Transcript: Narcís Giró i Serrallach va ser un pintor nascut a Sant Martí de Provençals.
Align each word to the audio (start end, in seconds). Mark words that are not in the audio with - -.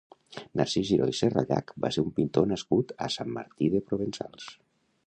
Narcís 0.61 0.87
Giró 0.91 1.09
i 1.11 1.13
Serrallach 1.17 1.75
va 1.85 1.93
ser 1.97 2.05
un 2.07 2.17
pintor 2.21 2.51
nascut 2.55 2.95
a 3.09 3.13
Sant 3.19 3.35
Martí 3.39 3.71
de 3.77 3.85
Provençals. 3.93 4.53